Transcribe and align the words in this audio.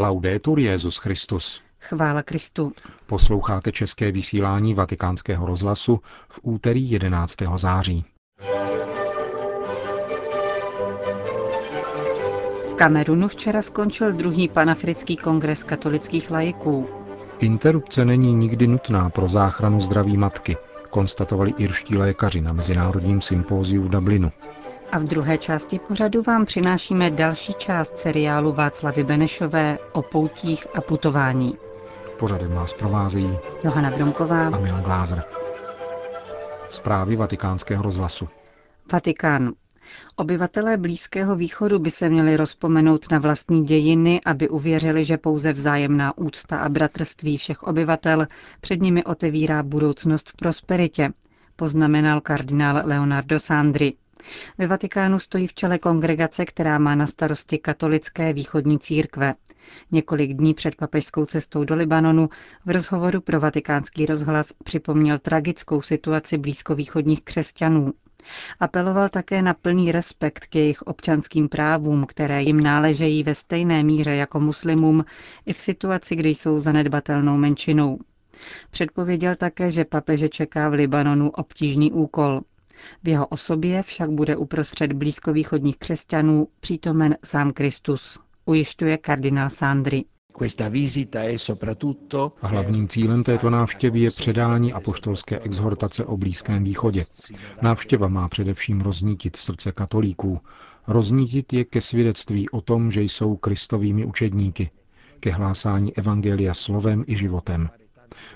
Laudetur 0.00 0.58
Jezus 0.58 0.96
Christus. 0.96 1.60
Chvála 1.80 2.22
Kristu. 2.22 2.72
Posloucháte 3.06 3.72
české 3.72 4.12
vysílání 4.12 4.74
Vatikánského 4.74 5.46
rozhlasu 5.46 6.00
v 6.28 6.40
úterý 6.42 6.90
11. 6.90 7.34
září. 7.56 8.04
V 12.70 12.74
Kamerunu 12.74 13.28
včera 13.28 13.62
skončil 13.62 14.12
druhý 14.12 14.48
panafrický 14.48 15.16
kongres 15.16 15.64
katolických 15.64 16.30
laiků. 16.30 16.88
Interrupce 17.38 18.04
není 18.04 18.34
nikdy 18.34 18.66
nutná 18.66 19.10
pro 19.10 19.28
záchranu 19.28 19.80
zdraví 19.80 20.16
matky, 20.16 20.56
konstatovali 20.90 21.54
irští 21.58 21.96
lékaři 21.96 22.40
na 22.40 22.52
Mezinárodním 22.52 23.20
sympóziu 23.20 23.82
v 23.82 23.88
Dublinu. 23.88 24.32
A 24.92 24.98
v 24.98 25.04
druhé 25.04 25.38
části 25.38 25.78
pořadu 25.78 26.22
vám 26.22 26.44
přinášíme 26.44 27.10
další 27.10 27.54
část 27.54 27.98
seriálu 27.98 28.52
Václavy 28.52 29.04
Benešové 29.04 29.78
o 29.92 30.02
poutích 30.02 30.66
a 30.74 30.80
putování. 30.80 31.54
Pořadem 32.18 32.52
vás 32.52 32.72
provázejí 32.72 33.38
Johana 33.64 33.90
Bromková 33.90 34.46
a 34.48 34.58
Milan 34.58 34.82
Glázer. 34.82 35.24
Zprávy 36.68 37.16
vatikánského 37.16 37.82
rozhlasu. 37.82 38.28
Vatikán. 38.92 39.52
Obyvatelé 40.16 40.76
Blízkého 40.76 41.36
východu 41.36 41.78
by 41.78 41.90
se 41.90 42.08
měli 42.08 42.36
rozpomenout 42.36 43.10
na 43.10 43.18
vlastní 43.18 43.64
dějiny, 43.64 44.20
aby 44.26 44.48
uvěřili, 44.48 45.04
že 45.04 45.16
pouze 45.16 45.52
vzájemná 45.52 46.18
úcta 46.18 46.58
a 46.58 46.68
bratrství 46.68 47.38
všech 47.38 47.62
obyvatel 47.62 48.26
před 48.60 48.82
nimi 48.82 49.04
otevírá 49.04 49.62
budoucnost 49.62 50.28
v 50.28 50.36
prosperitě, 50.36 51.12
poznamenal 51.56 52.20
kardinál 52.20 52.80
Leonardo 52.84 53.40
Sandri. 53.40 53.92
Ve 54.58 54.66
Vatikánu 54.66 55.18
stojí 55.18 55.46
v 55.46 55.54
čele 55.54 55.78
kongregace, 55.78 56.44
která 56.44 56.78
má 56.78 56.94
na 56.94 57.06
starosti 57.06 57.58
katolické 57.58 58.32
východní 58.32 58.78
církve. 58.78 59.34
Několik 59.92 60.34
dní 60.34 60.54
před 60.54 60.74
papežskou 60.74 61.26
cestou 61.26 61.64
do 61.64 61.74
Libanonu 61.74 62.28
v 62.66 62.70
rozhovoru 62.70 63.20
pro 63.20 63.40
vatikánský 63.40 64.06
rozhlas 64.06 64.52
připomněl 64.64 65.18
tragickou 65.18 65.82
situaci 65.82 66.38
blízkovýchodních 66.38 67.22
křesťanů. 67.22 67.92
Apeloval 68.60 69.08
také 69.08 69.42
na 69.42 69.54
plný 69.54 69.92
respekt 69.92 70.46
k 70.46 70.54
jejich 70.54 70.82
občanským 70.82 71.48
právům, 71.48 72.06
které 72.06 72.42
jim 72.42 72.60
náležejí 72.60 73.22
ve 73.22 73.34
stejné 73.34 73.82
míře 73.82 74.14
jako 74.14 74.40
muslimům 74.40 75.04
i 75.46 75.52
v 75.52 75.60
situaci, 75.60 76.16
kdy 76.16 76.28
jsou 76.28 76.60
zanedbatelnou 76.60 77.36
menšinou. 77.36 77.98
Předpověděl 78.70 79.36
také, 79.36 79.70
že 79.70 79.84
papeže 79.84 80.28
čeká 80.28 80.68
v 80.68 80.72
Libanonu 80.72 81.30
obtížný 81.30 81.92
úkol. 81.92 82.40
V 83.02 83.08
jeho 83.08 83.26
osobě 83.26 83.82
však 83.82 84.10
bude 84.10 84.36
uprostřed 84.36 84.92
blízkovýchodních 84.92 85.76
křesťanů 85.76 86.48
přítomen 86.60 87.16
sám 87.24 87.52
Kristus, 87.52 88.18
ujišťuje 88.44 88.98
kardinál 88.98 89.50
Sandri. 89.50 90.04
Hlavním 92.40 92.88
cílem 92.88 93.24
této 93.24 93.50
návštěvy 93.50 94.00
je 94.00 94.10
předání 94.10 94.72
apoštolské 94.72 95.38
exhortace 95.38 96.04
o 96.04 96.16
Blízkém 96.16 96.64
východě. 96.64 97.06
Návštěva 97.62 98.08
má 98.08 98.28
především 98.28 98.80
roznítit 98.80 99.36
srdce 99.36 99.72
katolíků. 99.72 100.40
Roznítit 100.86 101.52
je 101.52 101.64
ke 101.64 101.80
svědectví 101.80 102.48
o 102.50 102.60
tom, 102.60 102.90
že 102.90 103.02
jsou 103.02 103.36
kristovými 103.36 104.04
učedníky, 104.04 104.70
ke 105.20 105.30
hlásání 105.30 105.96
evangelia 105.96 106.54
slovem 106.54 107.04
i 107.06 107.16
životem. 107.16 107.68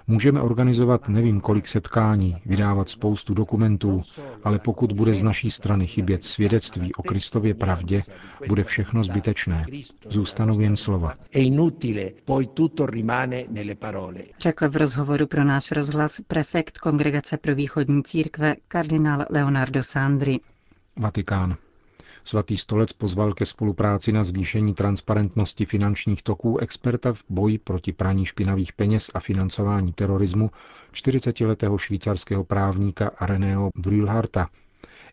Můžeme 0.07 0.41
organizovat 0.41 1.09
nevím 1.09 1.41
kolik 1.41 1.67
setkání, 1.69 2.37
vydávat 2.47 2.89
spoustu 2.89 3.35
dokumentů, 3.35 4.03
ale 4.45 4.59
pokud 4.59 4.93
bude 4.93 5.15
z 5.15 5.23
naší 5.23 5.51
strany 5.51 5.87
chybět 5.87 6.25
svědectví 6.25 6.95
o 6.95 7.03
Kristově 7.03 7.55
pravdě, 7.55 8.01
bude 8.49 8.65
všechno 8.65 9.05
zbytečné. 9.05 9.65
Zůstanou 10.09 10.61
jen 10.61 10.77
slova. 10.77 11.15
Řekl 14.41 14.69
v 14.71 14.77
rozhovoru 14.77 15.27
pro 15.27 15.45
náš 15.45 15.71
rozhlas 15.73 16.21
prefekt 16.27 16.79
Kongregace 16.79 17.37
pro 17.37 17.55
východní 17.55 18.03
církve 18.03 18.55
kardinál 18.69 19.25
Leonardo 19.31 19.83
Sandri. 19.83 20.41
Vatikán. 20.97 21.57
Svatý 22.25 22.57
stolec 22.57 22.93
pozval 22.93 23.33
ke 23.33 23.47
spolupráci 23.47 24.13
na 24.13 24.25
zvýšení 24.25 24.75
transparentnosti 24.75 25.67
finančních 25.67 26.23
toků 26.23 26.59
experta 26.59 27.13
v 27.13 27.25
boji 27.29 27.59
proti 27.59 27.93
praní 27.93 28.27
špinavých 28.27 28.73
peněz 28.73 29.11
a 29.15 29.21
financování 29.21 29.93
terorismu 29.93 30.51
40-letého 30.93 31.79
švýcarského 31.79 32.45
právníka 32.45 33.11
Reného 33.21 33.71
Brühlharta. 33.77 34.49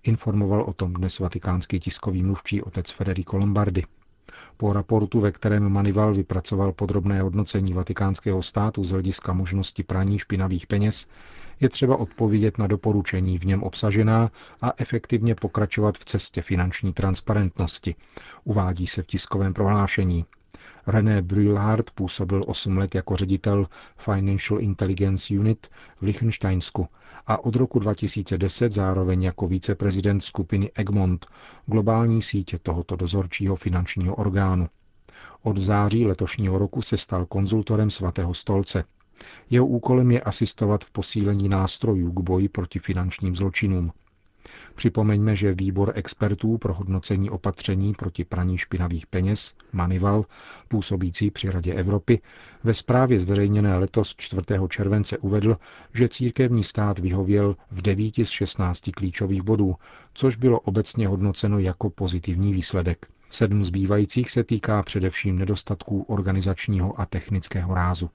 Informoval 0.04 0.62
o 0.62 0.74
tom 0.74 0.94
dnes 0.94 1.20
vatikánský 1.20 1.80
tiskový 1.80 2.24
mluvčí 2.24 2.62
otec 2.62 2.92
Federico 2.92 3.38
Lombardi. 3.38 3.86
Po 4.58 4.74
raportu, 4.74 5.20
ve 5.20 5.32
kterém 5.32 5.70
Manival 5.70 6.14
vypracoval 6.14 6.72
podrobné 6.74 7.22
hodnocení 7.22 7.74
vatikánského 7.74 8.42
státu 8.42 8.84
z 8.84 8.92
hlediska 8.92 9.34
možnosti 9.34 9.84
praní 9.84 10.20
špinavých 10.20 10.68
peněz, 10.68 11.08
je 11.60 11.70
třeba 11.70 11.98
odpovědět 11.98 12.58
na 12.58 12.68
doporučení 12.68 13.38
v 13.38 13.46
něm 13.46 13.64
obsažená 13.64 14.32
a 14.62 14.74
efektivně 14.78 15.36
pokračovat 15.36 15.98
v 15.98 16.06
cestě 16.06 16.42
finanční 16.42 16.94
transparentnosti, 16.94 17.96
uvádí 18.44 18.88
se 18.88 19.04
v 19.04 19.08
tiskovém 19.08 19.54
prohlášení. 19.54 20.26
René 20.90 21.22
Brühlhardt 21.22 21.92
působil 21.92 22.42
8 22.48 22.78
let 22.78 22.96
jako 22.96 23.16
ředitel 23.16 23.68
Financial 23.98 24.62
Intelligence 24.62 25.34
Unit 25.34 25.68
v 25.98 26.02
Liechtensteinsku 26.02 26.88
a 27.28 27.44
od 27.44 27.56
roku 27.56 27.80
2010 27.80 28.72
zároveň 28.72 29.24
jako 29.24 29.48
viceprezident 29.48 30.24
skupiny 30.24 30.72
Egmont, 30.76 31.26
globální 31.66 32.22
sítě 32.22 32.60
tohoto 32.60 32.96
dozorčího 32.96 33.56
finančního 33.56 34.16
orgánu. 34.16 34.70
Od 35.44 35.58
září 35.58 36.06
letošního 36.06 36.58
roku 36.58 36.82
se 36.82 36.98
stal 36.98 37.26
konzultorem 37.26 37.90
svatého 37.92 38.34
stolce. 38.34 38.84
Jeho 39.50 39.68
úkolem 39.68 40.12
je 40.12 40.22
asistovat 40.22 40.84
v 40.84 40.92
posílení 40.92 41.50
nástrojů 41.50 42.12
k 42.12 42.20
boji 42.20 42.50
proti 42.50 42.80
finančním 42.80 43.36
zločinům. 43.36 43.92
Připomeňme, 44.76 45.36
že 45.36 45.54
výbor 45.54 45.92
expertů 45.96 46.58
pro 46.58 46.74
hodnocení 46.74 47.30
opatření 47.30 47.94
proti 47.94 48.26
praní 48.26 48.58
špinavých 48.58 49.08
peněz, 49.08 49.54
Manival, 49.72 50.26
působící 50.68 51.32
při 51.32 51.50
Radě 51.52 51.74
Evropy, 51.74 52.22
ve 52.64 52.74
zprávě 52.74 53.20
zveřejněné 53.20 53.78
letos 53.78 54.16
4. 54.18 54.42
července 54.70 55.18
uvedl, 55.18 55.58
že 55.94 56.10
církevní 56.10 56.64
stát 56.64 57.00
vyhověl 57.00 57.56
v 57.72 57.82
9 57.82 58.16
z 58.24 58.30
16 58.30 58.82
klíčových 58.96 59.42
bodů, 59.42 59.76
což 60.14 60.36
bylo 60.36 60.60
obecně 60.60 61.08
hodnoceno 61.08 61.60
jako 61.60 61.90
pozitivní 61.90 62.54
výsledek. 62.54 63.06
Sedm 63.30 63.64
zbývajících 63.64 64.32
se 64.32 64.44
týká 64.44 64.84
především 64.84 65.38
nedostatků 65.38 66.02
organizačního 66.02 67.00
a 67.02 67.06
technického 67.06 67.74
rázu. 67.74 68.10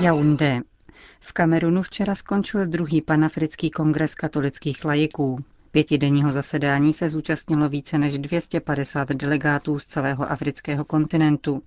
Jaundé. 0.00 0.60
V 1.20 1.32
Kamerunu 1.32 1.82
včera 1.82 2.14
skončil 2.14 2.66
druhý 2.66 3.02
panafrický 3.02 3.70
kongres 3.70 4.14
katolických 4.14 4.84
laiků. 4.84 5.44
Pětidenního 5.72 6.32
zasedání 6.32 6.92
se 6.92 7.08
zúčastnilo 7.08 7.68
více 7.68 7.98
než 7.98 8.18
250 8.18 9.08
delegátů 9.08 9.78
z 9.78 9.84
celého 9.84 10.30
afrického 10.30 10.84
kontinentu. 10.84 11.62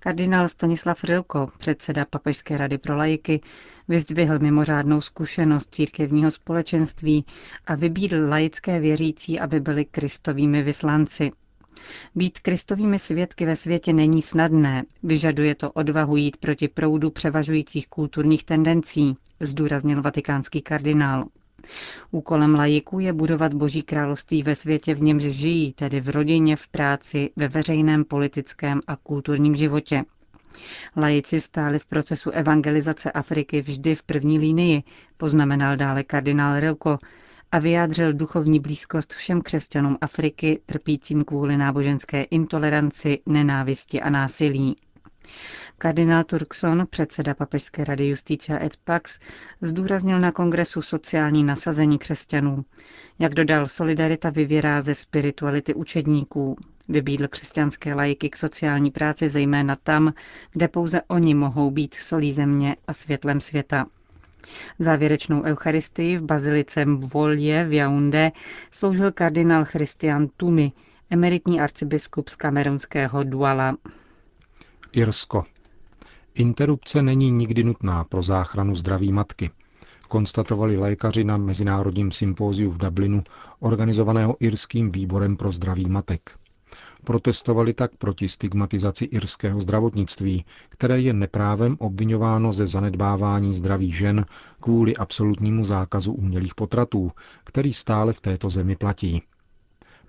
Kardinál 0.00 0.48
Stanislav 0.48 1.04
Rilko, 1.04 1.48
předseda 1.58 2.04
Papežské 2.04 2.56
rady 2.56 2.78
pro 2.78 2.96
laiky, 2.96 3.40
vyzdvihl 3.88 4.38
mimořádnou 4.38 5.00
zkušenost 5.00 5.74
církevního 5.74 6.30
společenství 6.30 7.24
a 7.66 7.74
vybídl 7.74 8.28
laické 8.28 8.80
věřící, 8.80 9.40
aby 9.40 9.60
byli 9.60 9.84
kristovými 9.84 10.62
vyslanci. 10.62 11.32
Být 12.14 12.38
kristovými 12.40 12.98
svědky 12.98 13.46
ve 13.46 13.56
světě 13.56 13.92
není 13.92 14.22
snadné, 14.22 14.84
vyžaduje 15.02 15.54
to 15.54 15.72
odvahu 15.72 16.16
jít 16.16 16.36
proti 16.36 16.68
proudu 16.68 17.10
převažujících 17.10 17.88
kulturních 17.88 18.44
tendencí, 18.44 19.16
zdůraznil 19.40 20.02
vatikánský 20.02 20.62
kardinál. 20.62 21.24
Úkolem 22.10 22.54
lajiků 22.54 23.00
je 23.00 23.12
budovat 23.12 23.54
Boží 23.54 23.82
království 23.82 24.42
ve 24.42 24.54
světě, 24.54 24.94
v 24.94 25.02
němž 25.02 25.22
žijí, 25.22 25.72
tedy 25.72 26.00
v 26.00 26.08
rodině, 26.08 26.56
v 26.56 26.68
práci, 26.68 27.30
ve 27.36 27.48
veřejném 27.48 28.04
politickém 28.04 28.80
a 28.86 28.96
kulturním 28.96 29.56
životě. 29.56 30.04
Lajici 30.96 31.40
stáli 31.40 31.78
v 31.78 31.86
procesu 31.86 32.30
evangelizace 32.30 33.12
Afriky 33.12 33.60
vždy 33.60 33.94
v 33.94 34.02
první 34.02 34.38
línii, 34.38 34.82
poznamenal 35.16 35.76
dále 35.76 36.02
kardinál 36.02 36.60
Rilko, 36.60 36.98
a 37.54 37.58
vyjádřil 37.58 38.12
duchovní 38.12 38.60
blízkost 38.60 39.12
všem 39.12 39.42
křesťanům 39.42 39.98
Afriky 40.00 40.60
trpícím 40.66 41.24
kvůli 41.24 41.56
náboženské 41.56 42.22
intoleranci, 42.22 43.18
nenávisti 43.26 44.00
a 44.00 44.10
násilí. 44.10 44.76
Kardinál 45.78 46.24
Turkson, 46.24 46.86
předseda 46.90 47.34
Papežské 47.34 47.84
rady 47.84 48.08
Justícia 48.08 48.64
et 48.64 48.76
Pax, 48.76 49.18
zdůraznil 49.62 50.20
na 50.20 50.32
kongresu 50.32 50.82
sociální 50.82 51.44
nasazení 51.44 51.98
křesťanů. 51.98 52.64
Jak 53.18 53.34
dodal, 53.34 53.66
solidarita 53.66 54.30
vyvěrá 54.30 54.80
ze 54.80 54.94
spirituality 54.94 55.74
učedníků. 55.74 56.56
Vybídl 56.88 57.28
křesťanské 57.28 57.94
lajky 57.94 58.30
k 58.30 58.36
sociální 58.36 58.90
práci 58.90 59.28
zejména 59.28 59.76
tam, 59.76 60.14
kde 60.52 60.68
pouze 60.68 61.02
oni 61.02 61.34
mohou 61.34 61.70
být 61.70 61.94
solí 61.94 62.32
země 62.32 62.76
a 62.86 62.94
světlem 62.94 63.40
světa. 63.40 63.86
Závěrečnou 64.78 65.42
eucharistii 65.42 66.16
v 66.16 66.22
bazilice 66.22 66.84
Mvolje 66.84 67.64
v 67.64 67.72
Jaunde 67.72 68.32
sloužil 68.70 69.12
kardinál 69.12 69.64
Christian 69.64 70.28
Tumi, 70.36 70.72
Emeritní 71.10 71.60
arcibiskup 71.60 72.28
z 72.28 72.36
kamerunského 72.36 73.24
Duala. 73.24 73.76
Irsko. 74.92 75.44
Interrupce 76.34 77.02
není 77.02 77.30
nikdy 77.30 77.64
nutná 77.64 78.04
pro 78.04 78.22
záchranu 78.22 78.74
zdraví 78.74 79.12
matky, 79.12 79.50
konstatovali 80.08 80.76
lékaři 80.76 81.24
na 81.24 81.36
mezinárodním 81.36 82.10
sympóziu 82.10 82.70
v 82.70 82.78
Dublinu, 82.78 83.22
organizovaného 83.60 84.36
Irským 84.40 84.90
výborem 84.90 85.36
pro 85.36 85.52
zdraví 85.52 85.88
matek. 85.88 86.43
Protestovali 87.04 87.74
tak 87.74 87.96
proti 87.96 88.28
stigmatizaci 88.28 89.04
irského 89.04 89.60
zdravotnictví, 89.60 90.44
které 90.68 91.00
je 91.00 91.12
neprávem 91.12 91.76
obvinováno 91.80 92.52
ze 92.52 92.66
zanedbávání 92.66 93.54
zdraví 93.54 93.92
žen 93.92 94.26
kvůli 94.60 94.96
absolutnímu 94.96 95.64
zákazu 95.64 96.12
umělých 96.12 96.54
potratů, 96.54 97.12
který 97.44 97.72
stále 97.72 98.12
v 98.12 98.20
této 98.20 98.50
zemi 98.50 98.76
platí. 98.76 99.22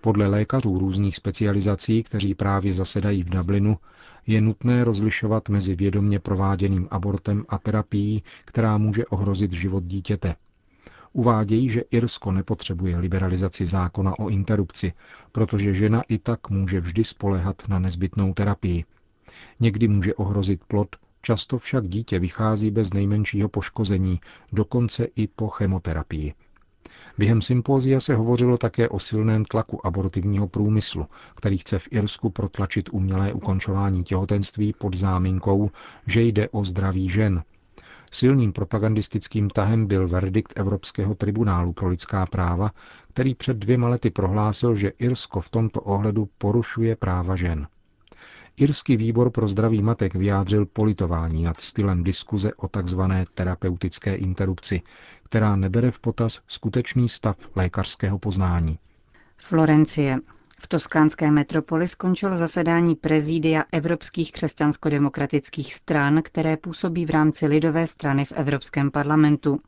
Podle 0.02 0.28
lékařů 0.28 0.80
různých 0.80 1.16
specializací, 1.16 2.04
kteří 2.04 2.36
právě 2.36 2.74
zasedají 2.74 3.24
v 3.24 3.30
Dublinu, 3.30 3.78
je 4.28 4.42
nutné 4.42 4.84
rozlišovat 4.84 5.50
mezi 5.50 5.76
vědomně 5.76 6.20
prováděným 6.20 6.88
abortem 6.92 7.46
a 7.50 7.58
terapií, 7.58 8.24
která 8.46 8.78
může 8.78 9.06
ohrozit 9.06 9.52
život 9.54 9.84
dítěte. 9.84 10.36
Uvádějí, 11.16 11.70
že 11.70 11.82
Irsko 11.82 12.32
nepotřebuje 12.32 12.98
liberalizaci 12.98 13.66
zákona 13.66 14.20
o 14.20 14.30
interrupci, 14.30 14.94
protože 15.32 15.74
žena 15.74 16.02
i 16.02 16.18
tak 16.18 16.50
může 16.50 16.80
vždy 16.80 17.04
spolehat 17.04 17.68
na 17.68 17.80
nezbytnou 17.80 18.34
terapii. 18.34 18.86
Někdy 19.60 19.88
může 19.88 20.14
ohrozit 20.14 20.64
plod, 20.64 20.96
často 21.22 21.58
však 21.58 21.88
dítě 21.88 22.20
vychází 22.20 22.72
bez 22.72 22.94
nejmenšího 22.94 23.50
poškození, 23.50 24.20
dokonce 24.52 25.08
i 25.16 25.28
po 25.28 25.48
chemoterapii. 25.48 26.34
Během 27.18 27.42
sympózia 27.42 28.00
se 28.00 28.16
hovořilo 28.16 28.58
také 28.58 28.90
o 28.90 29.00
silném 29.00 29.46
tlaku 29.46 29.88
abortivního 29.88 30.48
průmyslu, 30.48 31.08
který 31.36 31.58
chce 31.58 31.80
v 31.80 31.88
Irsku 31.92 32.30
protlačit 32.30 32.90
umělé 32.92 33.34
ukončování 33.34 34.04
těhotenství 34.04 34.74
pod 34.74 34.96
záminkou, 34.96 35.72
že 36.08 36.22
jde 36.22 36.50
o 36.50 36.64
zdraví 36.64 37.10
žen. 37.10 37.44
Silným 38.16 38.54
propagandistickým 38.54 39.50
tahem 39.50 39.86
byl 39.88 40.08
verdikt 40.08 40.54
Evropského 40.56 41.16
tribunálu 41.16 41.74
pro 41.74 41.88
lidská 41.88 42.26
práva, 42.26 42.72
který 43.14 43.36
před 43.36 43.58
dvěma 43.58 43.88
lety 43.90 44.10
prohlásil, 44.10 44.76
že 44.76 44.90
Irsko 44.90 45.42
v 45.42 45.50
tomto 45.50 45.82
ohledu 45.82 46.30
porušuje 46.38 46.96
práva 46.96 47.36
žen. 47.36 47.68
Irský 48.58 48.98
výbor 48.98 49.30
pro 49.30 49.48
zdraví 49.48 49.82
matek 49.82 50.16
vyjádřil 50.16 50.66
politování 50.66 51.44
nad 51.44 51.62
stylem 51.62 52.04
diskuze 52.04 52.54
o 52.54 52.68
tzv. 52.68 53.02
terapeutické 53.34 54.16
interrupci, 54.16 54.82
která 55.24 55.56
nebere 55.56 55.92
v 55.92 56.00
potaz 56.00 56.42
skutečný 56.48 57.10
stav 57.10 57.36
lékařského 57.56 58.20
poznání. 58.20 58.80
Florencie. 59.38 60.20
V 60.58 60.68
toskánské 60.68 61.32
metropoli 61.32 61.88
skončilo 61.88 62.38
zasedání 62.38 62.96
prezídia 62.96 63.64
evropských 63.74 64.32
křesťansko-demokratických 64.32 65.74
stran, 65.74 66.22
které 66.22 66.58
působí 66.58 67.06
v 67.06 67.10
rámci 67.10 67.48
lidové 67.48 67.88
strany 67.88 68.26
v 68.26 68.32
Evropském 68.32 68.92
parlamentu. 68.92 69.60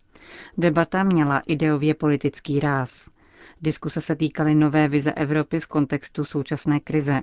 Debata 0.57 1.03
měla 1.03 1.39
ideově 1.47 1.93
politický 1.93 2.59
ráz. 2.59 3.09
Diskuse 3.61 4.01
se 4.01 4.15
týkaly 4.15 4.55
nové 4.55 4.87
vize 4.87 5.11
Evropy 5.13 5.59
v 5.59 5.67
kontextu 5.67 6.25
současné 6.25 6.79
krize. 6.79 7.21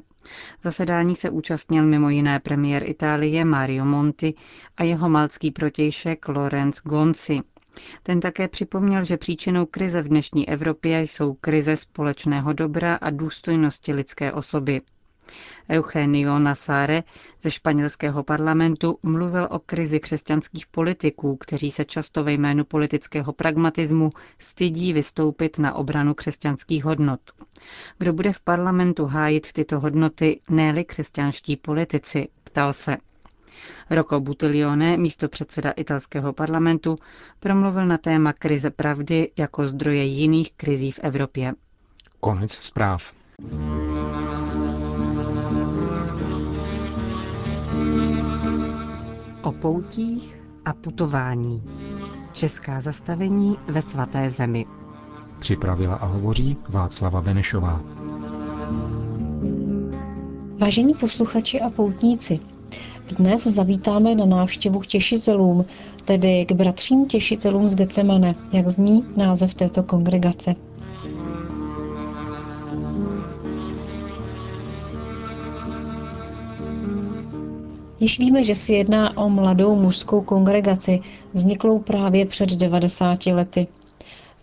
Zasedání 0.63 1.17
se 1.17 1.31
účastnil 1.31 1.87
mimo 1.87 2.11
jiné 2.11 2.41
premiér 2.41 2.91
Itálie 2.91 3.45
Mario 3.45 3.85
Monti 3.85 4.35
a 4.77 4.85
jeho 4.85 5.09
malcký 5.09 5.51
protějšek 5.51 6.29
Lorenz 6.29 6.81
Gonzi. 6.83 7.41
Ten 8.03 8.21
také 8.21 8.49
připomněl, 8.49 9.05
že 9.05 9.17
příčinou 9.17 9.67
krize 9.67 10.03
v 10.03 10.09
dnešní 10.09 10.49
Evropě 10.49 11.01
jsou 11.01 11.35
krize 11.35 11.77
společného 11.77 12.53
dobra 12.53 12.95
a 12.95 13.11
důstojnosti 13.11 13.93
lidské 13.93 14.33
osoby. 14.33 14.81
Eugenio 15.71 16.39
Nassare 16.39 17.03
ze 17.43 17.51
španělského 17.51 18.23
parlamentu 18.23 18.99
mluvil 19.03 19.49
o 19.51 19.59
krizi 19.59 20.01
křesťanských 20.01 20.67
politiků, 20.67 21.37
kteří 21.37 21.71
se 21.71 21.85
často 21.85 22.25
ve 22.25 22.33
jménu 22.33 22.65
politického 22.65 23.33
pragmatismu 23.33 24.11
stydí 24.39 24.93
vystoupit 24.93 25.59
na 25.59 25.75
obranu 25.75 26.15
křesťanských 26.15 26.85
hodnot. 26.85 27.21
Kdo 27.99 28.13
bude 28.13 28.33
v 28.33 28.41
parlamentu 28.41 29.07
hájit 29.07 29.53
tyto 29.53 29.81
hodnoty, 29.81 30.41
ne 30.51 30.85
křesťanští 30.85 31.57
politici, 31.57 32.29
ptal 32.45 32.73
se. 32.73 32.97
Roko 33.91 34.21
Butilione, 34.21 34.97
místo 34.97 35.29
předseda 35.29 35.71
italského 35.71 36.33
parlamentu, 36.33 36.97
promluvil 37.41 37.87
na 37.87 37.99
téma 37.99 38.33
krize 38.33 38.71
pravdy 38.71 39.31
jako 39.37 39.67
zdroje 39.67 40.05
jiných 40.05 40.53
krizí 40.53 40.93
v 40.93 40.99
Evropě. 41.03 41.53
Konec 42.21 42.53
zpráv. 42.53 43.13
O 49.43 49.53
poutích 49.53 50.41
a 50.65 50.73
putování. 50.73 51.63
Česká 52.33 52.81
zastavení 52.81 53.59
ve 53.69 53.83
svaté 53.83 54.31
zemi. 54.31 54.67
Připravila 55.39 55.95
a 55.95 56.07
hovoří 56.07 56.57
Václava 56.69 57.21
Benešová. 57.21 57.81
Vážení 60.59 60.95
posluchači 60.95 61.61
a 61.61 61.71
poutníci, 61.71 62.39
dnes 63.13 63.45
zavítáme 63.45 64.15
na 64.15 64.25
návštěvu 64.27 64.79
k 64.81 64.87
těšitelům, 64.87 65.65
tedy 66.05 66.45
k 66.47 66.53
bratřím 66.53 67.07
těšitelům 67.07 67.69
z 67.69 67.75
Gecemane, 67.75 68.35
jak 68.53 68.69
zní 68.69 69.05
název 69.17 69.55
této 69.55 69.83
kongregace. 69.83 70.55
Již 78.01 78.19
víme, 78.19 78.45
že 78.45 78.55
se 78.55 78.73
jedná 78.73 79.17
o 79.17 79.29
mladou 79.29 79.77
mužskou 79.77 80.21
kongregaci, 80.21 81.01
vzniklou 81.33 81.79
právě 81.79 82.27
před 82.27 82.51
90 82.51 83.27
lety. 83.27 83.67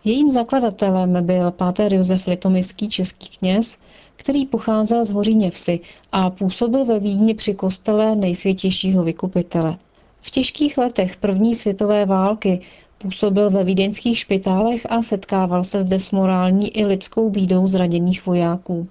Jejím 0.03 0.31
zakladatelem 0.31 1.25
byl 1.25 1.51
páter 1.51 1.93
Josef 1.93 2.27
Litomyský 2.27 2.89
český 2.89 3.37
kněz, 3.37 3.77
který 4.21 4.45
pocházel 4.45 5.06
z 5.06 5.09
Hoříně 5.09 5.51
vsi 5.51 5.79
a 6.12 6.29
působil 6.29 6.85
ve 6.85 7.00
Vídni 7.00 7.33
při 7.33 7.53
kostele 7.53 8.15
nejsvětějšího 8.15 9.03
vykupitele. 9.03 9.77
V 10.21 10.29
těžkých 10.29 10.77
letech 10.77 11.15
první 11.15 11.56
světové 11.56 12.06
války 12.06 12.62
působil 12.97 13.50
ve 13.50 13.63
vídeňských 13.63 14.19
špitálech 14.19 14.85
a 14.89 15.01
setkával 15.01 15.63
se 15.63 15.83
zde 15.83 16.00
s 16.00 16.12
morální 16.12 16.77
i 16.77 16.85
lidskou 16.85 17.29
bídou 17.29 17.68
zraněných 17.68 18.25
vojáků. 18.25 18.88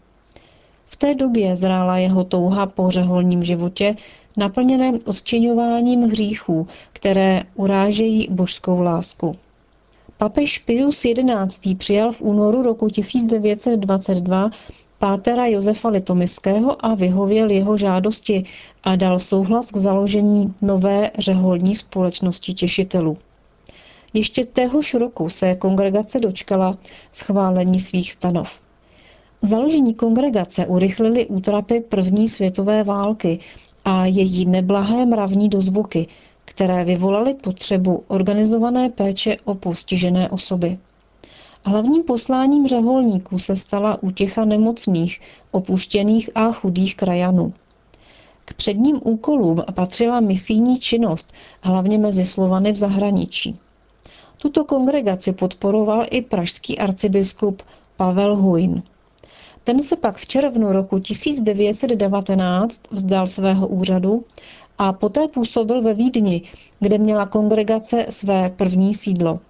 V 0.87 0.97
té 0.97 1.15
době 1.15 1.57
zrála 1.57 1.99
jeho 1.99 2.25
touha 2.25 2.67
po 2.67 2.91
řeholním 2.91 3.43
životě, 3.43 3.97
naplněném 4.37 4.99
odčiňováním 5.05 6.03
hříchů, 6.03 6.67
které 6.93 7.43
urážejí 7.55 8.29
božskou 8.31 8.81
lásku. 8.81 9.37
Papež 10.19 10.59
Pius 10.59 11.03
XI. 11.03 11.75
přijal 11.75 12.13
v 12.13 12.21
únoru 12.21 12.63
roku 12.63 12.89
1922 12.89 14.51
pátera 15.01 15.47
Josefa 15.47 15.89
Litomyského 15.89 16.87
a 16.87 16.95
vyhověl 16.95 17.51
jeho 17.51 17.77
žádosti 17.77 18.45
a 18.85 18.97
dal 18.97 19.19
souhlas 19.19 19.71
k 19.71 19.77
založení 19.77 20.55
nové 20.63 21.11
řeholní 21.19 21.77
společnosti 21.77 22.55
těšitelů. 22.55 23.19
Ještě 24.15 24.45
téhož 24.45 24.95
roku 24.95 25.29
se 25.29 25.55
kongregace 25.55 26.21
dočkala 26.21 26.79
schválení 27.13 27.81
svých 27.81 28.13
stanov. 28.13 28.49
Založení 29.43 29.95
kongregace 29.95 30.67
urychlili 30.67 31.27
útrapy 31.27 31.81
první 31.81 32.29
světové 32.29 32.85
války 32.85 33.39
a 33.85 34.07
její 34.07 34.47
neblahé 34.47 35.07
mravní 35.07 35.49
dozvuky, 35.49 36.07
které 36.45 36.85
vyvolaly 36.85 37.35
potřebu 37.35 38.05
organizované 38.09 38.91
péče 38.91 39.37
o 39.45 39.55
postižené 39.55 40.31
osoby. 40.31 40.79
Hlavním 41.65 42.03
posláním 42.03 42.67
řeholníků 42.67 43.39
se 43.39 43.57
stala 43.57 44.03
útěcha 44.03 44.45
nemocných, 44.45 45.21
opuštěných 45.51 46.31
a 46.35 46.53
chudých 46.53 46.97
krajanů. 46.97 47.53
K 48.45 48.55
předním 48.55 49.01
úkolům 49.05 49.63
patřila 49.75 50.21
misijní 50.21 50.79
činnost, 50.79 51.33
hlavně 51.61 51.99
mezi 51.99 52.25
Slovany 52.25 52.73
v 52.73 52.77
zahraničí. 52.77 53.59
Tuto 54.37 54.65
kongregaci 54.65 55.33
podporoval 55.33 56.07
i 56.11 56.23
pražský 56.23 56.79
arcibiskup 56.79 57.63
Pavel 57.97 58.37
Huin. 58.37 58.83
Ten 59.65 59.83
se 59.83 59.97
pak 59.97 60.17
v 60.17 60.27
červnu 60.27 60.73
roku 60.73 60.99
1919 60.99 62.83
vzdal 62.91 63.27
svého 63.27 63.69
úřadu 63.69 64.25
a 64.79 64.93
poté 64.93 65.29
působil 65.29 65.83
ve 65.83 65.95
Vídni, 65.95 66.43
kde 66.81 66.99
měla 66.99 67.27
kongregace 67.27 68.07
své 68.11 68.51
první 68.51 68.95
sídlo. 68.95 69.41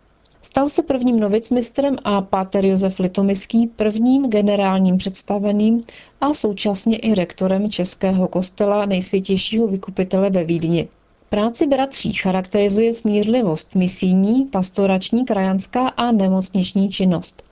Stal 0.43 0.69
se 0.69 0.83
prvním 0.83 1.21
novicmistrem 1.21 1.97
a 2.05 2.21
páter 2.21 2.67
Josef 2.67 2.99
Litomyský 2.99 3.67
prvním 3.67 4.31
generálním 4.31 4.99
představeným 4.99 5.85
a 6.21 6.35
současně 6.35 6.99
i 6.99 7.15
rektorem 7.15 7.71
Českého 7.71 8.29
kostela 8.29 8.87
nejsvětějšího 8.87 9.67
vykupitele 9.67 10.31
ve 10.31 10.45
Vídni. 10.45 10.89
Práci 11.29 11.67
bratří 11.67 12.13
charakterizuje 12.13 12.95
smířlivost 12.95 13.75
misijní, 13.75 14.45
pastorační, 14.45 15.25
krajanská 15.25 15.89
a 15.89 16.13
nemocniční 16.13 16.91
činnost. 16.91 17.43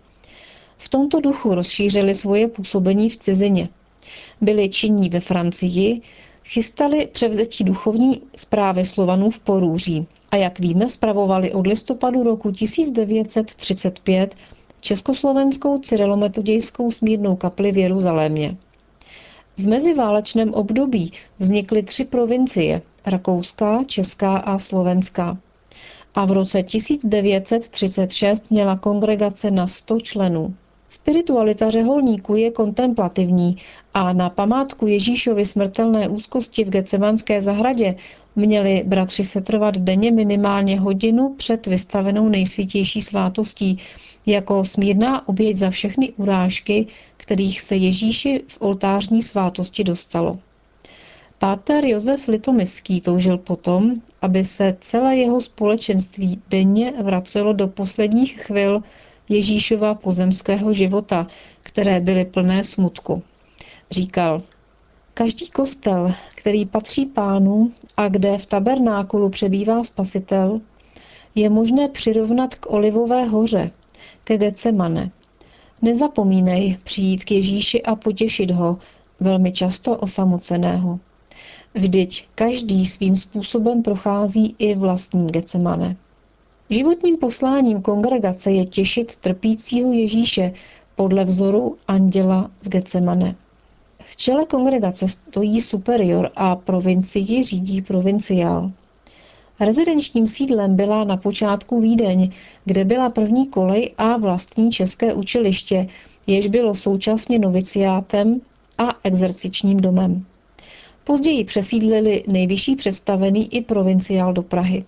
V 0.78 0.88
tomto 0.88 1.20
duchu 1.20 1.54
rozšířili 1.54 2.14
svoje 2.14 2.48
působení 2.48 3.10
v 3.10 3.16
cizině. 3.16 3.68
Byli 4.40 4.68
činní 4.68 5.08
ve 5.08 5.20
Francii, 5.20 6.00
chystali 6.44 7.06
převzetí 7.06 7.64
duchovní 7.64 8.22
zprávy 8.36 8.84
Slovanů 8.84 9.30
v 9.30 9.38
Porůří 9.38 10.06
a 10.30 10.36
jak 10.36 10.58
víme, 10.58 10.88
spravovali 10.88 11.52
od 11.52 11.66
listopadu 11.66 12.22
roku 12.22 12.50
1935 12.50 14.34
československou 14.80 15.78
cyrilometodějskou 15.78 16.90
smírnou 16.90 17.36
kapli 17.36 17.72
v 17.72 17.78
Jeruzalémě. 17.78 18.56
V 19.58 19.66
meziválečném 19.66 20.54
období 20.54 21.12
vznikly 21.38 21.82
tři 21.82 22.04
provincie– 22.04 22.82
Rakouská, 23.06 23.84
Česká 23.84 24.36
a 24.36 24.58
Slovenská. 24.58 25.38
A 26.14 26.24
v 26.24 26.32
roce 26.32 26.62
1936 26.62 28.50
měla 28.50 28.76
kongregace 28.76 29.50
na 29.50 29.66
100 29.66 30.00
členů. 30.00 30.54
Spiritualita 30.90 31.70
řeholníků 31.70 32.36
je 32.36 32.50
kontemplativní 32.50 33.56
a 33.94 34.12
na 34.12 34.30
památku 34.30 34.86
Ježíšovy 34.86 35.46
smrtelné 35.46 36.08
úzkosti 36.08 36.64
v 36.64 36.70
Gecemanské 36.70 37.40
zahradě 37.40 37.94
měli 38.36 38.82
bratři 38.86 39.24
setrvat 39.24 39.76
denně 39.76 40.12
minimálně 40.12 40.80
hodinu 40.80 41.34
před 41.38 41.66
vystavenou 41.66 42.28
nejsvětější 42.28 43.02
svátostí, 43.02 43.78
jako 44.26 44.64
smírná 44.64 45.28
oběť 45.28 45.56
za 45.56 45.70
všechny 45.70 46.12
urážky, 46.16 46.86
kterých 47.16 47.60
se 47.60 47.76
Ježíši 47.76 48.42
v 48.48 48.56
oltářní 48.60 49.22
svátosti 49.22 49.84
dostalo. 49.84 50.38
Páter 51.38 51.84
Josef 51.84 52.28
Litomyský 52.28 53.00
toužil 53.00 53.38
potom, 53.38 53.94
aby 54.22 54.44
se 54.44 54.76
celé 54.80 55.16
jeho 55.16 55.40
společenství 55.40 56.42
denně 56.50 56.92
vracelo 57.02 57.52
do 57.52 57.68
posledních 57.68 58.40
chvil 58.40 58.82
Ježíšova 59.28 59.94
pozemského 59.94 60.72
života, 60.72 61.26
které 61.62 62.00
byly 62.00 62.24
plné 62.24 62.64
smutku. 62.64 63.22
Říkal, 63.90 64.42
každý 65.14 65.50
kostel, 65.50 66.14
který 66.34 66.66
patří 66.66 67.06
pánu 67.06 67.72
a 67.96 68.08
kde 68.08 68.38
v 68.38 68.46
tabernákulu 68.46 69.30
přebývá 69.30 69.84
spasitel, 69.84 70.60
je 71.34 71.50
možné 71.50 71.88
přirovnat 71.88 72.54
k 72.54 72.70
Olivové 72.70 73.24
hoře, 73.24 73.70
ke 74.24 74.38
Getsemane. 74.38 75.10
Nezapomínej 75.82 76.78
přijít 76.84 77.24
k 77.24 77.30
Ježíši 77.30 77.82
a 77.82 77.96
potěšit 77.96 78.50
ho, 78.50 78.78
velmi 79.20 79.52
často 79.52 79.96
osamoceného. 79.96 81.00
Vždyť 81.74 82.24
každý 82.34 82.86
svým 82.86 83.16
způsobem 83.16 83.82
prochází 83.82 84.56
i 84.58 84.74
vlastní 84.74 85.26
Getsemane. 85.26 85.96
Životním 86.70 87.16
posláním 87.16 87.82
kongregace 87.82 88.52
je 88.52 88.66
těšit 88.66 89.16
trpícího 89.16 89.92
Ježíše 89.92 90.52
podle 90.96 91.24
vzoru 91.24 91.76
anděla 91.88 92.50
v 92.62 92.68
Getsemane. 92.68 93.34
V 94.04 94.16
čele 94.16 94.44
kongregace 94.44 95.08
stojí 95.08 95.60
superior 95.60 96.30
a 96.36 96.56
provincii 96.56 97.44
řídí 97.44 97.82
provinciál. 97.82 98.70
Rezidenčním 99.60 100.26
sídlem 100.26 100.76
byla 100.76 101.04
na 101.04 101.16
počátku 101.16 101.80
Vídeň, 101.80 102.32
kde 102.64 102.84
byla 102.84 103.10
první 103.10 103.46
kolej 103.46 103.94
a 103.98 104.16
vlastní 104.16 104.70
české 104.70 105.14
učiliště, 105.14 105.88
jež 106.26 106.46
bylo 106.46 106.74
současně 106.74 107.38
noviciátem 107.38 108.40
a 108.78 108.88
exercičním 109.04 109.80
domem. 109.80 110.24
Později 111.04 111.44
přesídlili 111.44 112.24
nejvyšší 112.28 112.76
představený 112.76 113.54
i 113.54 113.60
provinciál 113.60 114.32
do 114.32 114.42
Prahy. 114.42 114.84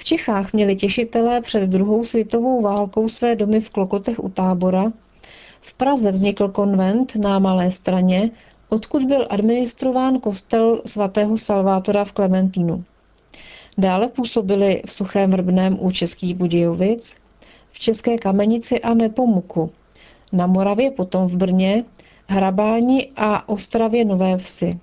V 0.00 0.04
Čechách 0.04 0.52
měli 0.52 0.76
těšitelé 0.76 1.40
před 1.40 1.70
druhou 1.70 2.04
světovou 2.04 2.62
válkou 2.62 3.08
své 3.08 3.36
domy 3.36 3.60
v 3.60 3.70
Klokotech 3.70 4.24
u 4.24 4.28
tábora. 4.28 4.92
V 5.60 5.74
Praze 5.74 6.10
vznikl 6.10 6.48
konvent 6.48 7.16
na 7.16 7.38
Malé 7.38 7.70
straně, 7.70 8.30
odkud 8.68 9.04
byl 9.04 9.26
administrován 9.30 10.20
kostel 10.20 10.82
svatého 10.86 11.38
Salvátora 11.38 12.04
v 12.04 12.12
Klementínu. 12.12 12.84
Dále 13.78 14.08
působili 14.08 14.82
v 14.86 14.92
Suchém 14.92 15.30
Vrbném 15.30 15.78
u 15.80 15.90
Českých 15.90 16.34
Budějovic, 16.34 17.16
v 17.72 17.78
České 17.78 18.18
Kamenici 18.18 18.80
a 18.80 18.94
Nepomuku, 18.94 19.72
na 20.32 20.46
Moravě 20.46 20.90
potom 20.90 21.28
v 21.28 21.36
Brně, 21.36 21.84
Hrabáni 22.26 23.10
a 23.16 23.48
Ostravě 23.48 24.04
Nové 24.04 24.38
Vsi. 24.38 24.78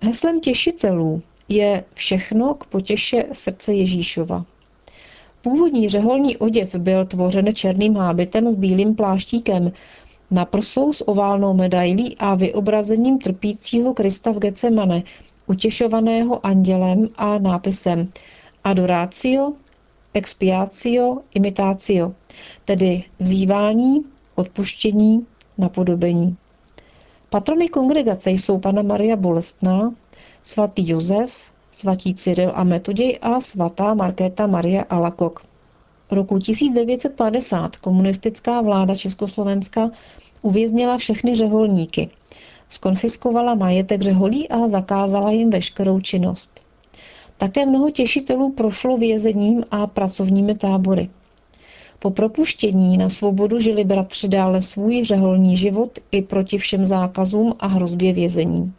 Heslem 0.00 0.40
těšitelů 0.40 1.22
je 1.48 1.84
všechno 1.94 2.54
k 2.54 2.66
potěše 2.66 3.24
srdce 3.32 3.74
Ježíšova. 3.74 4.44
Původní 5.42 5.88
řeholní 5.88 6.36
oděv 6.36 6.74
byl 6.74 7.04
tvořen 7.04 7.54
černým 7.54 7.96
hábitem 7.96 8.52
s 8.52 8.54
bílým 8.54 8.94
pláštíkem, 8.94 9.72
na 10.30 10.44
prsou 10.44 10.92
s 10.92 11.08
oválnou 11.08 11.54
medailí 11.54 12.16
a 12.18 12.34
vyobrazením 12.34 13.18
trpícího 13.18 13.94
Krista 13.94 14.30
v 14.30 14.38
Getsemane, 14.38 15.02
utěšovaného 15.46 16.46
andělem 16.46 17.08
a 17.16 17.38
nápisem 17.38 18.12
Adoratio, 18.64 19.52
expiatio, 20.14 21.18
imitatio, 21.34 22.12
tedy 22.64 23.04
vzývání, 23.18 24.04
odpuštění, 24.34 25.26
napodobení. 25.58 26.36
Patrony 27.30 27.68
kongregace 27.68 28.30
jsou 28.30 28.58
Pana 28.58 28.82
Maria 28.82 29.16
Bolestná, 29.16 29.94
svatý 30.42 30.88
Josef, 30.88 31.32
svatí 31.72 32.14
Cyril 32.14 32.52
a 32.54 32.64
Metoděj 32.64 33.18
a 33.22 33.40
svatá 33.40 33.94
Markéta 33.94 34.46
Maria 34.46 34.82
Alakok. 34.90 35.42
Roku 36.10 36.38
1950 36.38 37.76
komunistická 37.76 38.60
vláda 38.60 38.94
Československa 38.94 39.90
uvěznila 40.42 40.98
všechny 40.98 41.34
řeholníky, 41.34 42.08
skonfiskovala 42.68 43.54
majetek 43.54 44.02
řeholí 44.02 44.48
a 44.48 44.68
zakázala 44.68 45.30
jim 45.30 45.50
veškerou 45.50 46.00
činnost. 46.00 46.60
Také 47.38 47.66
mnoho 47.66 47.90
těšitelů 47.90 48.52
prošlo 48.52 48.96
vězením 48.96 49.64
a 49.70 49.86
pracovními 49.86 50.54
tábory. 50.54 51.08
Po 51.98 52.10
propuštění 52.10 52.98
na 52.98 53.08
svobodu 53.08 53.60
žili 53.60 53.84
bratři 53.84 54.28
dále 54.28 54.62
svůj 54.62 55.04
řeholní 55.04 55.56
život 55.56 55.98
i 56.10 56.22
proti 56.22 56.58
všem 56.58 56.86
zákazům 56.86 57.54
a 57.58 57.66
hrozbě 57.66 58.12
vězení. 58.12 58.72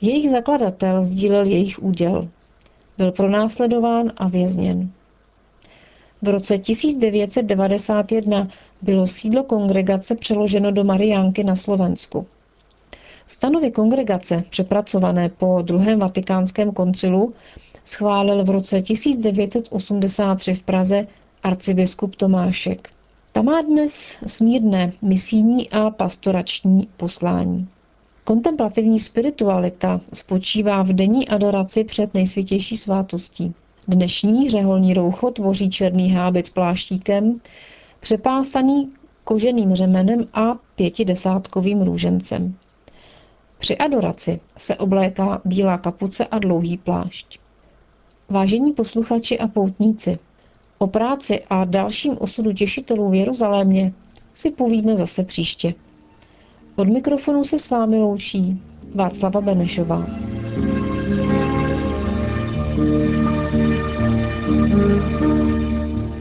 Jejich 0.00 0.30
zakladatel 0.30 1.04
sdílel 1.04 1.44
jejich 1.44 1.82
úděl. 1.82 2.28
Byl 2.98 3.12
pronásledován 3.12 4.12
a 4.16 4.28
vězněn. 4.28 4.90
V 6.22 6.28
roce 6.28 6.58
1991 6.58 8.48
bylo 8.82 9.06
sídlo 9.06 9.44
kongregace 9.44 10.14
přeloženo 10.14 10.70
do 10.70 10.84
Mariánky 10.84 11.44
na 11.44 11.56
Slovensku. 11.56 12.26
Stanovy 13.28 13.70
kongregace, 13.70 14.44
přepracované 14.50 15.28
po 15.28 15.62
druhém 15.62 15.98
vatikánském 15.98 16.72
koncilu, 16.72 17.34
schválil 17.84 18.44
v 18.44 18.50
roce 18.50 18.82
1983 18.82 20.54
v 20.54 20.62
Praze 20.62 21.06
arcibiskup 21.42 22.16
Tomášek. 22.16 22.88
Ta 23.32 23.42
má 23.42 23.62
dnes 23.62 24.16
smírné 24.26 24.92
misijní 25.02 25.70
a 25.70 25.90
pastorační 25.90 26.88
poslání. 26.96 27.68
Kontemplativní 28.24 29.00
spiritualita 29.00 30.00
spočívá 30.14 30.82
v 30.82 30.92
denní 30.92 31.28
adoraci 31.28 31.84
před 31.84 32.14
nejsvětější 32.14 32.76
svátostí. 32.76 33.54
Dnešní 33.88 34.50
řeholní 34.50 34.94
roucho 34.94 35.30
tvoří 35.30 35.70
černý 35.70 36.10
hábit 36.10 36.46
s 36.46 36.50
pláštíkem, 36.50 37.40
přepásaný 38.00 38.90
koženým 39.24 39.74
řemenem 39.74 40.26
a 40.34 40.54
pětidesátkovým 40.74 41.82
růžencem. 41.82 42.54
Při 43.58 43.78
adoraci 43.78 44.40
se 44.58 44.76
obléká 44.76 45.40
bílá 45.44 45.78
kapuce 45.78 46.26
a 46.26 46.38
dlouhý 46.38 46.78
plášť. 46.78 47.38
Vážení 48.28 48.72
posluchači 48.72 49.38
a 49.38 49.48
poutníci, 49.48 50.18
o 50.78 50.86
práci 50.86 51.42
a 51.50 51.64
dalším 51.64 52.16
osudu 52.20 52.52
těšitelů 52.52 53.10
v 53.10 53.14
Jeruzalémě 53.14 53.92
si 54.34 54.50
povíme 54.50 54.96
zase 54.96 55.24
příště. 55.24 55.74
Od 56.80 56.88
mikrofonu 56.88 57.44
se 57.44 57.58
s 57.58 57.70
vámi 57.70 57.98
loučí 57.98 58.62
Václava 58.94 59.40
Benešová. 59.40 60.06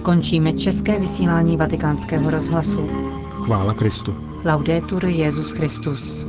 Končíme 0.01 0.53
české 0.53 0.99
vysílání 0.99 1.57
vatikánského 1.57 2.29
rozhlasu. 2.29 2.87
Chvála 3.29 3.73
Kristu. 3.73 4.15
Laudetur 4.45 5.05
Jezus 5.05 5.51
Christus. 5.51 6.25